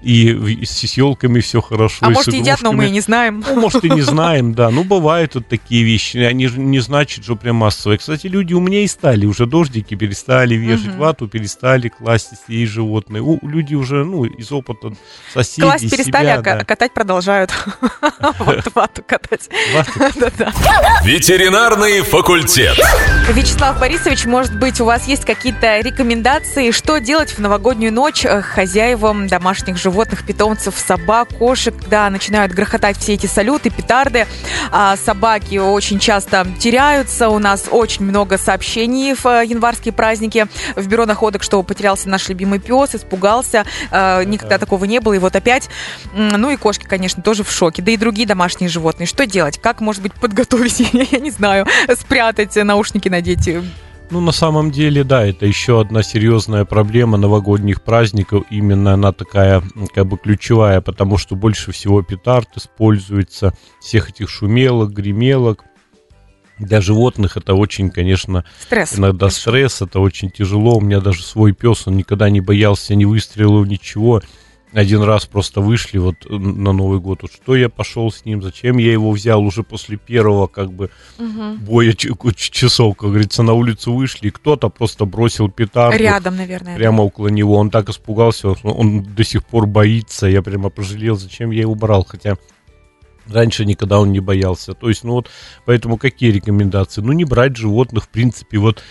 и, 0.03 0.65
с 0.65 0.83
елками 0.95 1.41
все 1.41 1.61
хорошо. 1.61 1.99
А 2.01 2.11
и 2.11 2.15
с 2.15 2.17
может, 2.17 2.35
едят, 2.35 2.63
но 2.63 2.73
мы 2.73 2.87
и 2.87 2.91
не 2.91 3.01
знаем. 3.01 3.45
Ну, 3.47 3.61
может, 3.61 3.85
и 3.85 3.91
не 3.91 4.01
знаем, 4.03 4.55
да. 4.55 4.71
Ну, 4.71 4.85
бывают 4.85 5.35
вот 5.35 5.49
такие 5.49 5.83
вещи. 5.85 6.19
Они 6.19 6.47
же 6.47 6.61
не 6.61 6.81
значат, 6.81 7.25
что 7.25 7.37
прям 7.37 7.57
массовые. 7.57 7.99
Кстати, 7.99 8.27
люди 8.27 8.55
умнее 8.55 8.87
стали. 8.89 9.27
Уже 9.27 9.47
дождики 9.47 9.95
перестали 9.95 10.55
вешать, 10.55 10.89
Мгм. 10.89 10.99
вату 10.99 11.29
перестали 11.29 11.89
класть 11.89 12.31
есть 12.49 12.73
животные. 12.73 13.23
У, 13.23 13.39
люди 13.47 13.75
уже, 13.75 14.05
ну, 14.05 14.25
из 14.25 14.53
опыта 14.53 14.93
соседей, 15.33 15.63
Класть 15.63 15.91
перестали, 15.91 16.25
себя, 16.27 16.35
а 16.35 16.43
да. 16.43 16.65
катать 16.65 16.93
продолжают. 16.93 17.53
Вот 18.39 18.65
вату 18.75 19.03
катать. 19.07 19.49
Ветеринарный 21.05 22.03
факультет. 22.03 22.77
Вячеслав 23.33 23.79
Борисович, 23.79 24.27
может 24.27 24.59
быть, 24.59 24.81
у 24.81 24.85
вас 24.85 25.07
есть 25.07 25.25
какие-то 25.25 25.81
рекомендации, 25.81 26.71
что 26.71 26.99
делать 26.99 27.31
в 27.31 27.39
новогоднюю 27.39 27.93
ночь 27.93 28.25
э, 28.25 28.43
хозяевам 28.43 29.27
домашних 29.27 29.77
животных, 29.77 29.88
питомцев, 30.27 30.79
собак, 30.79 31.29
кошек, 31.39 31.75
когда 31.77 32.09
начинают 32.11 32.53
грохотать 32.53 32.97
все 32.99 33.15
эти 33.15 33.27
салюты, 33.27 33.71
петарды. 33.71 34.27
А 34.71 34.97
собаки 34.97 35.57
очень 35.59 35.99
часто 35.99 36.47
теряются. 36.59 37.29
У 37.29 37.39
нас 37.39 37.67
очень 37.71 38.05
много 38.05 38.39
сообщений 38.39 39.15
в 39.15 39.27
э, 39.27 39.45
январские 39.47 39.93
праздники 39.93 40.47
в 40.77 40.87
бюро 40.87 41.07
находок, 41.07 41.43
что 41.43 41.63
потерялся 41.63 42.09
наш 42.09 42.29
любимый 42.29 42.59
пес, 42.59 42.95
испугался. 42.95 43.65
Э, 43.91 44.25
Никогда 44.25 44.59
такого 44.59 44.85
не 44.85 45.01
было, 45.01 45.15
и 45.15 45.19
вот 45.19 45.35
опять. 45.37 45.69
Ну 46.15 46.51
и 46.51 46.57
кошки, 46.57 46.85
конечно, 46.85 47.23
тоже 47.23 47.45
в 47.45 47.51
шоке. 47.51 47.83
Да 47.83 47.91
и 47.91 47.97
другие 47.97 48.27
домашние 48.27 48.69
животные. 48.69 49.07
Что 49.07 49.27
делать? 49.27 49.59
Как, 49.61 49.81
может 49.81 50.03
быть, 50.03 50.13
подготовить, 50.15 50.81
я 51.13 51.19
не 51.19 51.31
знаю, 51.31 51.67
спрятать, 51.99 52.57
э, 52.57 52.65
наушники 52.65 53.09
надеть? 53.09 53.49
Ну, 54.11 54.21
на 54.21 54.33
самом 54.33 54.71
деле, 54.71 55.05
да, 55.05 55.27
это 55.27 55.45
еще 55.45 55.81
одна 55.81 56.03
серьезная 56.03 56.65
проблема 56.65 57.19
новогодних 57.19 57.83
праздников. 57.83 58.45
Именно 58.51 58.95
она 58.95 59.13
такая, 59.13 59.63
как 59.95 60.07
бы, 60.07 60.17
ключевая, 60.17 60.81
потому 60.81 61.19
что 61.19 61.37
больше 61.37 61.73
всего 61.73 62.01
петард 62.03 62.49
используется, 62.57 63.53
всех 63.81 64.09
этих 64.09 64.31
шумелок, 64.31 64.93
гремелок. 64.93 65.65
Для 66.59 66.81
животных 66.81 67.37
это 67.37 67.55
очень, 67.55 67.91
конечно, 67.91 68.45
Стресс. 68.61 68.99
иногда 68.99 69.31
стресс, 69.31 69.81
это 69.83 70.01
очень 70.01 70.31
тяжело. 70.31 70.79
У 70.79 70.81
меня 70.81 71.01
даже 71.01 71.23
свой 71.23 71.53
пес, 71.53 71.87
он 71.87 71.97
никогда 71.97 72.31
не 72.31 72.41
боялся 72.41 72.95
ни 72.95 73.05
выстрелов, 73.05 73.69
ничего. 73.69 74.23
Один 74.75 75.03
раз 75.03 75.25
просто 75.25 75.61
вышли 75.63 75.97
вот 75.99 76.17
э, 76.29 76.35
на 76.35 76.73
Новый 76.73 77.01
год. 77.01 77.23
Вот 77.23 77.33
что 77.33 77.57
я 77.57 77.69
пошел 77.71 78.13
с 78.13 78.25
ним, 78.27 78.43
зачем 78.43 78.77
я 78.77 78.93
его 78.93 79.11
взял 79.11 79.43
уже 79.43 79.63
после 79.63 79.97
первого 79.97 80.47
как 80.47 80.73
бы 80.73 80.91
Мгм. 81.19 81.57
боя 81.59 81.95
часов, 81.95 82.97
как 82.97 83.09
говорится, 83.09 83.43
на 83.43 83.55
улицу 83.55 83.95
вышли, 83.95 84.29
и 84.29 84.31
кто-то 84.31 84.69
просто 84.69 85.07
бросил 85.07 85.51
петарду 85.51 85.97
Рядом, 85.99 86.37
наверное. 86.37 86.75
да. 86.75 86.79
прямо 86.79 87.01
около 87.03 87.29
него. 87.29 87.57
Он 87.57 87.71
так 87.71 87.89
испугался, 87.89 88.49
он, 88.49 88.57
он 88.63 89.03
до 89.03 89.25
сих 89.25 89.45
пор 89.47 89.67
боится. 89.67 90.27
Я 90.27 90.43
прямо 90.43 90.69
пожалел, 90.69 91.17
зачем 91.17 91.51
я 91.51 91.63
его 91.63 91.75
брал, 91.75 92.05
хотя 92.07 92.37
раньше 93.27 93.65
никогда 93.65 93.99
он 94.01 94.13
не 94.13 94.21
боялся. 94.21 94.75
То 94.75 94.89
есть, 94.91 95.03
ну 95.05 95.13
вот, 95.13 95.31
поэтому 95.65 95.97
какие 95.97 96.31
рекомендации? 96.31 97.01
Ну, 97.01 97.13
не 97.13 97.25
брать 97.25 97.57
животных, 97.57 98.05
в 98.05 98.09
принципе, 98.09 98.59
вот 98.59 98.83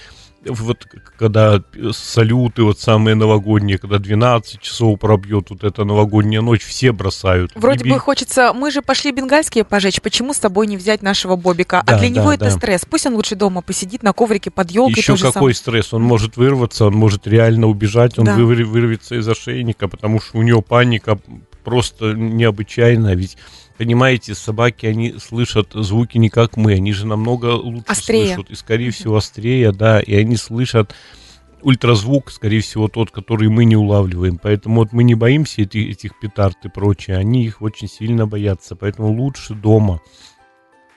вот 0.50 0.86
когда 1.18 1.62
салюты, 1.92 2.64
вот 2.64 2.80
самые 2.80 3.16
новогодние, 3.16 3.78
когда 3.78 3.98
12 4.00 4.60
часов 4.62 5.00
пробьет 5.00 5.50
вот 5.50 5.64
эта 5.64 5.84
новогодняя 5.84 6.42
ночь, 6.42 6.64
все 6.64 6.92
бросают. 6.92 7.52
Вроде 7.56 7.84
Не 7.84 7.92
бы 7.92 8.00
хочется, 8.00 8.54
мы 8.54 8.72
же 8.72 8.82
пошли 8.82 9.12
бенгальские 9.12 9.64
пожечь, 9.64 10.02
почему 10.02 10.34
с 10.34 10.38
собой 10.38 10.68
не 10.68 10.78
взять 10.78 11.02
нашего 11.02 11.36
Бобика? 11.36 11.80
а 11.82 11.84
Да, 11.86 12.00
для 12.00 12.10
да, 12.10 12.16
него 12.16 12.32
это 12.34 12.46
да. 12.46 12.52
стресс. 12.52 12.86
Пусть 12.90 13.06
он 13.06 13.16
лучше 13.16 13.36
дома 13.36 13.62
посидит 13.62 14.04
на 14.04 14.14
коврике 14.14 14.52
под 14.52 14.72
елкой. 14.72 14.96
Еще 14.98 15.18
какой 15.18 15.54
стресс? 15.54 15.94
Он 15.94 16.02
может 16.04 16.38
вырваться, 16.38 16.86
он 16.86 16.94
может 16.96 17.28
реально 17.28 17.68
убежать, 17.68 18.18
он 18.18 18.26
Да. 18.26 18.36
выр- 18.38 18.64
вырвется 18.64 19.16
из 19.16 19.28
ошейника, 19.28 19.88
потому 19.88 20.20
что 20.22 20.38
у 20.38 20.42
него 20.42 20.62
паника 20.62 21.20
просто 21.64 22.14
необычайная. 22.14 23.16
Ведь, 23.16 23.38
понимаете, 23.78 24.36
собаки, 24.36 24.86
они 24.86 25.16
слышат 25.20 25.70
звуки 25.74 26.18
не 26.18 26.30
как 26.30 26.58
мы, 26.58 26.74
они 26.74 26.94
же 26.94 27.06
намного 27.06 27.48
лучше 27.56 27.86
Острее. 27.88 28.36
слышат. 28.36 28.52
И, 28.52 28.56
скорее 28.56 28.92
всего, 28.92 29.16
острее, 29.18 29.72
да, 29.72 30.00
и 30.00 30.16
они 30.16 30.36
слышат 30.36 30.94
ультразвук, 31.62 32.32
скорее 32.32 32.62
всего, 32.62 32.88
тот, 32.88 33.12
который 33.12 33.50
мы 33.50 33.66
не 33.66 33.76
улавливаем. 33.76 34.38
Поэтому 34.38 34.82
вот 34.82 34.94
мы 34.94 35.04
не 35.04 35.16
боимся 35.16 35.64
эти- 35.64 35.90
этих 35.90 36.20
петард 36.20 36.58
и 36.64 36.70
прочее, 36.70 37.18
они 37.18 37.46
их 37.46 37.62
очень 37.62 37.88
сильно 37.88 38.28
боятся. 38.28 38.76
Поэтому 38.76 39.12
лучше 39.12 39.54
дома. 39.54 40.00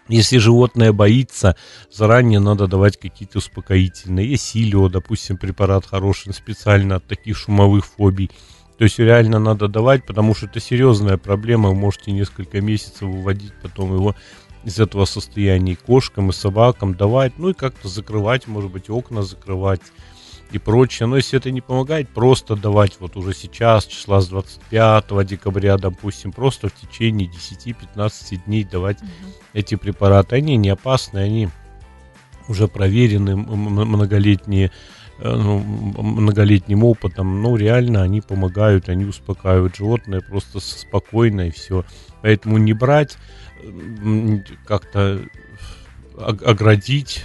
Если 0.08 0.38
животное 0.38 0.92
боится, 0.92 1.56
заранее 1.90 2.40
надо 2.40 2.66
давать 2.66 2.96
какие-то 2.99 3.38
успокоительные. 3.38 4.32
Есилио, 4.32 4.88
допустим, 4.88 5.37
препарат 5.37 5.87
хороший 5.87 6.34
специально 6.34 6.96
от 6.96 7.06
таких 7.06 7.37
шумовых 7.37 7.87
фобий. 7.87 8.30
То 8.80 8.84
есть 8.84 8.99
реально 8.99 9.38
надо 9.38 9.68
давать, 9.68 10.06
потому 10.06 10.34
что 10.34 10.46
это 10.46 10.58
серьезная 10.58 11.18
проблема. 11.18 11.68
Вы 11.68 11.75
можете 11.75 12.12
несколько 12.12 12.62
месяцев 12.62 13.02
выводить 13.02 13.52
потом 13.60 13.94
его 13.94 14.16
из 14.64 14.80
этого 14.80 15.04
состояния 15.04 15.72
и 15.72 15.75
кошкам, 15.75 16.30
и 16.30 16.32
собакам 16.32 16.94
давать, 16.94 17.34
ну 17.37 17.50
и 17.50 17.52
как-то 17.52 17.88
закрывать, 17.88 18.46
может 18.46 18.70
быть, 18.70 18.88
окна 18.88 19.20
закрывать 19.20 19.82
и 20.50 20.58
прочее. 20.58 21.08
Но 21.08 21.16
если 21.16 21.38
это 21.38 21.50
не 21.50 21.60
помогает, 21.60 22.08
просто 22.08 22.56
давать 22.56 22.96
вот 23.00 23.18
уже 23.18 23.34
сейчас, 23.34 23.84
числа 23.84 24.22
с 24.22 24.28
25 24.28 25.26
декабря, 25.26 25.76
допустим, 25.76 26.32
просто 26.32 26.70
в 26.70 26.72
течение 26.72 27.28
10-15 27.28 28.44
дней 28.46 28.64
давать 28.64 28.96
эти 29.52 29.75
препараты. 29.75 30.37
Они 30.37 30.56
не 30.56 30.70
опасны, 30.70 31.18
они 31.18 31.50
уже 32.49 32.66
проверены 32.66 33.37
многолетние 33.37 34.72
ну, 35.22 35.58
м- 35.58 36.06
многолетним 36.06 36.84
опытом, 36.84 37.42
но 37.42 37.56
реально 37.56 38.02
они 38.02 38.20
помогают, 38.20 38.88
они 38.88 39.04
успокаивают 39.04 39.76
животное 39.76 40.20
просто 40.20 40.60
спокойно 40.60 41.48
и 41.48 41.50
все. 41.50 41.84
Поэтому 42.22 42.58
не 42.58 42.72
брать, 42.72 43.16
как-то 44.66 45.20
ог- 46.14 46.42
оградить. 46.42 47.24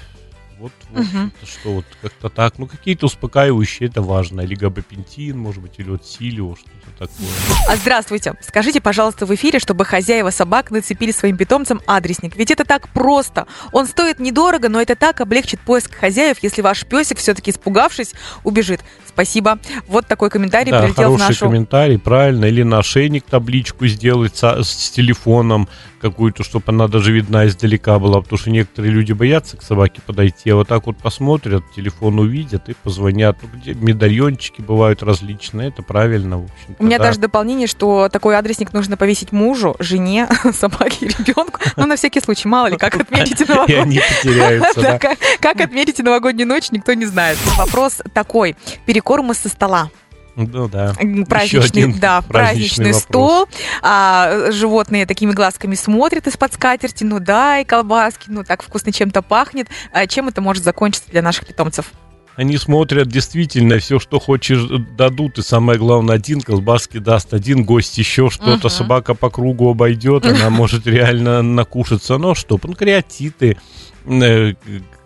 Вот, 0.60 0.72
это 0.94 1.46
что 1.46 1.74
вот 1.74 1.86
как-то 2.02 2.30
так. 2.30 2.58
Ну, 2.58 2.68
какие-то 2.68 3.08
успокаивающие, 3.08 3.90
это 3.90 4.02
важно. 4.02 4.42
Или 4.42 4.56
габапентин, 4.56 5.38
может 5.38 5.62
быть, 5.62 5.74
или 5.78 5.90
вот 5.90 6.06
силио, 6.06 6.56
что-то 6.56 7.08
такое. 7.08 7.28
А 7.68 7.76
здравствуйте. 7.76 8.36
Скажите, 8.42 8.80
пожалуйста, 8.80 9.26
в 9.26 9.36
эфире, 9.36 9.60
чтобы 9.60 9.84
хозяева 9.84 10.30
собак 10.30 10.72
нацепили 10.72 11.12
своим 11.12 11.36
питомцам 11.36 11.82
адресник. 11.86 12.36
Ведь 12.38 12.52
это 12.52 12.64
так 12.64 12.88
просто. 12.90 13.48
Он 13.74 13.86
стоит 13.86 14.20
недорого, 14.20 14.70
но 14.70 14.82
это 14.82 14.96
так 14.96 15.20
облегчит 15.20 15.60
поиск 15.60 15.94
хозяев, 15.94 16.38
если 16.42 16.62
ваш 16.62 16.86
песик, 16.86 17.18
все-таки 17.18 17.52
испугавшись, 17.52 18.14
убежит. 18.44 18.82
Спасибо. 19.08 19.60
Вот 19.88 20.08
такой 20.08 20.30
комментарий 20.30 20.72
Да, 20.72 20.82
прилетел 20.82 21.16
в 21.16 21.18
хороший 21.18 21.30
нашу... 21.30 21.46
комментарий, 21.46 22.00
правильно. 22.00 22.46
Или 22.46 22.64
на 22.64 22.80
ошейник 22.80 23.26
табличку 23.26 23.88
сделать 23.88 24.38
со- 24.38 24.64
с, 24.64 24.90
телефоном 24.92 25.68
какую-то, 26.00 26.44
чтобы 26.44 26.66
она 26.68 26.88
даже 26.88 27.12
видна 27.12 27.48
издалека 27.48 28.00
была. 28.00 28.22
Потому 28.22 28.38
что 28.38 28.50
некоторые 28.50 28.92
люди 28.92 29.14
боятся 29.14 29.58
к 29.58 29.62
собаке 29.64 30.02
подойти, 30.06 30.50
а 30.50 30.56
вот 30.56 30.68
так 30.68 30.86
вот 30.88 30.98
посмотрят, 30.98 31.64
телефон 31.76 32.20
увидят 32.20 32.70
и 32.70 32.74
позвонят. 32.74 33.38
Ну, 33.42 33.50
где 33.60 33.74
медальончики 33.74 34.62
бывают 34.62 35.04
различные, 35.04 35.70
это 35.70 35.82
правильно, 35.82 36.40
в 36.40 36.44
общем 36.44 36.76
У 36.80 36.84
меня 36.84 37.00
даже 37.00 37.20
дополнение, 37.20 37.68
что 37.68 38.10
такой 38.10 38.38
адресник 38.38 38.74
нужно 38.74 38.98
повесить 38.98 39.32
мужу, 39.32 39.76
жене, 39.80 40.28
собаке 40.54 41.06
и 41.06 41.10
ребенку. 41.10 41.60
Ну, 41.76 41.86
на 41.86 41.96
всякий 41.96 42.22
случай, 42.22 42.48
мало 42.48 42.68
ли, 42.68 42.78
как 42.78 42.96
отметите 42.96 43.44
И 43.46 43.48
новогодний 43.48 43.82
они 43.82 44.00
потеряются, 44.00 44.82
Да, 44.82 44.92
да. 44.94 45.00
Как, 45.00 45.18
как 45.40 45.62
отметите 45.62 46.04
новогоднюю 46.04 46.48
ночь, 46.48 46.72
никто 46.72 46.94
не 46.94 47.06
знает. 47.06 47.38
Вопрос 47.58 48.02
такой. 48.14 48.56
Перекормы 48.86 49.34
со 49.34 49.50
стола. 49.50 49.90
Ну 50.36 50.68
да. 50.68 50.94
Праздничный, 51.28 51.84
один 51.84 52.00
да, 52.00 52.22
праздничный 52.28 52.86
праздничный 52.86 52.94
стол. 52.94 53.48
А, 53.82 54.52
животные 54.52 55.06
такими 55.06 55.32
глазками 55.32 55.76
смотрят 55.76 56.28
из-под 56.28 56.54
скатерти. 56.54 57.04
Ну 57.04 57.20
да, 57.20 57.60
и 57.60 57.66
колбаски, 57.66 58.26
ну 58.28 58.44
так 58.44 58.62
вкусно 58.64 58.92
чем-то 58.92 59.22
пахнет. 59.22 59.68
А 59.94 60.06
чем 60.08 60.28
это 60.28 60.42
может 60.42 60.64
закончиться 60.64 61.10
для 61.10 61.22
наших 61.22 61.48
питомцев? 61.48 61.92
Они 62.36 62.58
смотрят 62.58 63.08
действительно 63.08 63.80
все, 63.80 63.98
что 63.98 64.20
хочешь, 64.20 64.62
дадут. 64.98 65.38
И 65.38 65.42
самое 65.42 65.80
главное, 65.80 66.16
один 66.16 66.42
колбаски 66.42 66.98
даст, 66.98 67.34
один 67.34 67.64
гость 67.64 67.98
еще 67.98 68.30
что-то. 68.30 68.68
Мгм. 68.68 68.70
Собака 68.70 69.14
по 69.14 69.30
кругу 69.30 69.70
обойдет, 69.70 70.26
она 70.26 70.50
может 70.50 70.86
реально 70.86 71.42
накушаться. 71.42 72.18
Но 72.18 72.36
что, 72.36 72.58
панкреатиты, 72.58 73.58
э, 74.06 74.54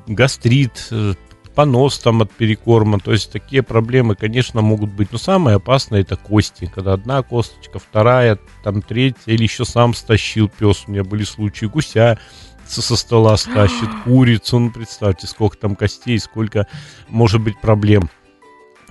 гастрит, 0.07 0.87
э, 0.89 1.13
понос 1.59 1.99
там 1.99 2.21
от 2.21 2.31
перекорма. 2.31 3.01
То 3.01 3.11
есть 3.11 3.33
такие 3.33 3.61
проблемы, 3.63 4.15
конечно, 4.15 4.61
могут 4.61 4.93
быть. 4.93 5.11
Но 5.11 5.17
самое 5.17 5.57
опасное 5.57 5.99
это 5.99 6.15
кости. 6.15 6.71
Когда 6.73 6.93
одна 6.93 7.21
косточка, 7.21 7.79
вторая, 7.79 8.39
там 8.63 8.81
третья, 8.81 9.33
или 9.33 9.43
еще 9.43 9.65
сам 9.65 9.93
стащил 9.93 10.47
пес. 10.47 10.85
У 10.87 10.91
меня 10.91 11.03
были 11.03 11.25
случаи 11.25 11.65
гуся 11.65 12.17
со, 12.65 12.95
стола 12.95 13.35
стащит, 13.35 13.89
курицу. 14.05 14.57
Ну, 14.59 14.71
представьте, 14.71 15.27
сколько 15.27 15.57
там 15.57 15.75
костей, 15.75 16.17
сколько 16.19 16.65
может 17.09 17.41
быть 17.41 17.59
проблем. 17.59 18.09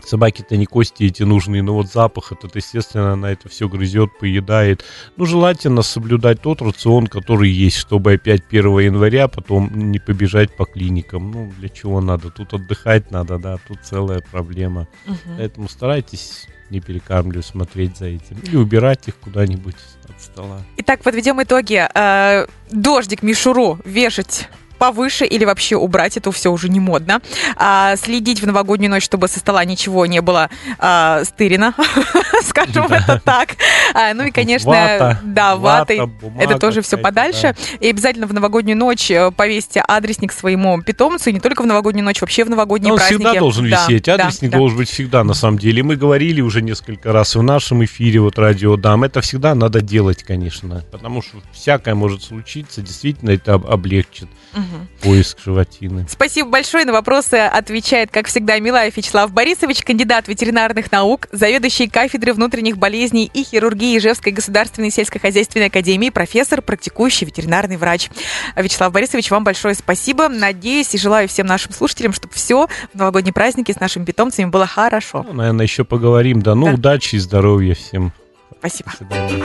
Собаке-то 0.04 0.56
не 0.56 0.66
кости 0.66 1.04
эти 1.04 1.22
нужны, 1.22 1.62
но 1.62 1.74
вот 1.74 1.92
запах 1.92 2.32
этот, 2.32 2.56
естественно, 2.56 3.12
она 3.12 3.30
это 3.30 3.48
все 3.48 3.68
грызет, 3.68 4.18
поедает. 4.18 4.84
Ну, 5.16 5.24
желательно 5.26 5.82
соблюдать 5.82 6.40
тот 6.40 6.62
рацион, 6.62 7.06
который 7.06 7.50
есть, 7.50 7.76
чтобы 7.76 8.12
опять 8.12 8.42
1 8.48 8.78
января 8.78 9.28
потом 9.28 9.90
не 9.90 9.98
побежать 9.98 10.56
по 10.56 10.64
клиникам. 10.64 11.30
Ну, 11.30 11.52
для 11.58 11.68
чего 11.68 12.00
надо? 12.00 12.30
Тут 12.30 12.54
отдыхать 12.54 13.10
надо, 13.10 13.38
да, 13.38 13.58
тут 13.68 13.78
целая 13.82 14.22
проблема. 14.30 14.88
Мгм. 15.06 15.36
Поэтому 15.36 15.68
старайтесь 15.68 16.46
не 16.70 16.80
перекармливать, 16.80 17.46
смотреть 17.46 17.96
за 17.96 18.06
этим. 18.06 18.38
Или 18.42 18.56
убирать 18.56 19.08
их 19.08 19.16
куда-нибудь 19.16 19.76
от 20.08 20.20
стола. 20.20 20.60
Итак, 20.76 21.02
подведем 21.02 21.42
итоги. 21.42 21.86
Э, 21.94 22.46
Дождик, 22.70 23.22
мишуру 23.22 23.78
вешать 23.84 24.48
повыше 24.78 25.24
или 25.26 25.44
вообще 25.44 25.76
убрать, 25.76 26.16
это 26.16 26.30
все 26.32 26.50
уже 26.50 26.68
не 26.68 26.80
модно. 26.80 27.20
А, 27.56 27.96
следить 27.96 28.40
в 28.42 28.46
новогоднюю 28.46 28.90
ночь, 28.90 29.04
чтобы 29.04 29.28
со 29.28 29.38
стола 29.40 29.64
ничего 29.64 30.06
не 30.06 30.20
было 30.20 30.48
а, 30.78 31.24
стырено, 31.24 31.74
скажем 32.44 32.86
Да. 32.88 32.96
это 32.96 33.20
так. 33.24 33.56
А, 33.94 34.14
ну 34.14 34.24
и, 34.24 34.30
конечно, 34.30 34.70
Вата, 34.70 35.20
да, 35.24 35.56
вата, 35.56 35.94
ватой. 35.94 36.06
бумага 36.06 36.44
Это 36.44 36.58
тоже 36.58 36.82
все 36.82 36.96
подальше. 36.96 37.54
И 37.80 37.88
обязательно 37.88 38.26
в 38.26 38.32
новогоднюю 38.34 38.76
ночь 38.76 39.10
э, 39.10 39.30
повесьте 39.30 39.82
адресник 39.86 40.32
своему 40.32 40.80
питомцу. 40.82 41.30
И 41.30 41.32
не 41.32 41.40
только 41.40 41.62
в 41.62 41.66
новогоднюю 41.66 42.04
ночь, 42.04 42.20
вообще 42.20 42.44
в 42.44 42.50
новогодние 42.50 42.92
Он 42.92 42.98
праздники. 42.98 43.22
всегда 43.22 43.40
должен 43.40 43.70
Да, 43.70 43.86
висеть. 43.86 44.04
да, 44.04 44.14
Адресник 44.14 44.50
да. 44.50 44.58
должен 44.58 44.78
быть 44.78 44.88
всегда, 44.90 45.24
на 45.24 45.34
самом 45.34 45.58
деле. 45.58 45.82
Мы 45.82 45.96
говорили 45.96 46.40
уже 46.40 46.62
несколько 46.62 47.12
раз 47.12 47.34
в 47.34 47.42
нашем 47.42 47.84
эфире, 47.84 48.20
вот 48.20 48.38
радио 48.38 48.76
Дам. 48.76 49.04
Это 49.04 49.20
всегда 49.20 49.54
надо 49.54 49.80
делать, 49.80 50.22
конечно. 50.22 50.84
Потому 50.90 51.22
что 51.22 51.38
всякое 51.52 51.94
может 51.94 52.22
случиться. 52.22 52.82
Действительно, 52.82 53.30
это 53.30 53.54
об- 53.54 53.66
облегчит 53.66 54.28
Мгм. 54.54 54.67
Поиск 55.02 55.38
животины. 55.44 56.06
Спасибо 56.08 56.48
большое. 56.50 56.84
На 56.84 56.92
вопросы 56.92 57.34
отвечает, 57.34 58.10
как 58.10 58.26
всегда, 58.26 58.58
Милаев 58.58 58.96
Вячеслав 58.96 59.32
Борисович, 59.32 59.82
кандидат 59.82 60.28
ветеринарных 60.28 60.90
наук, 60.92 61.28
заведующий 61.32 61.88
кафедрой 61.88 62.34
внутренних 62.34 62.78
болезней 62.78 63.30
и 63.32 63.44
хирургии 63.44 63.98
Ижевской 63.98 64.32
государственной 64.32 64.90
сельскохозяйственной 64.90 65.66
академии, 65.66 66.10
профессор, 66.10 66.62
практикующий 66.62 67.26
ветеринарный 67.26 67.76
врач. 67.76 68.10
Вячеслав 68.56 68.92
Борисович, 68.92 69.30
вам 69.30 69.44
большое 69.44 69.74
спасибо. 69.74 70.28
Надеюсь 70.28 70.94
и 70.94 70.98
желаю 70.98 71.28
всем 71.28 71.46
нашим 71.46 71.72
слушателям, 71.72 72.12
чтобы 72.12 72.34
все 72.34 72.66
в 72.92 72.98
новогодние 72.98 73.32
праздники 73.32 73.72
с 73.72 73.80
нашими 73.80 74.04
питомцами 74.04 74.46
было 74.46 74.66
хорошо. 74.66 75.24
Ну, 75.26 75.34
наверное, 75.34 75.64
еще 75.66 75.84
поговорим. 75.84 76.42
Да, 76.42 76.54
ну, 76.54 76.66
Да. 76.66 76.72
удачи 76.74 77.16
и 77.16 77.18
здоровья 77.18 77.74
всем. 77.74 78.12
Спасибо. 78.58 78.90
До 78.90 78.96
свидания. 78.96 79.44